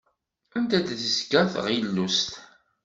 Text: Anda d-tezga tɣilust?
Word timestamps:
Anda 0.57 0.79
d-tezga 0.87 1.41
tɣilust? 1.53 2.31